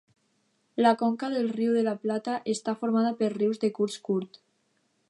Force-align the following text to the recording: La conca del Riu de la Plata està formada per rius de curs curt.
La 0.85 0.93
conca 1.01 1.29
del 1.33 1.51
Riu 1.57 1.75
de 1.81 1.83
la 1.89 1.95
Plata 2.07 2.39
està 2.55 2.77
formada 2.81 3.13
per 3.21 3.31
rius 3.39 3.63
de 3.67 3.73
curs 3.79 4.01
curt. 4.11 4.43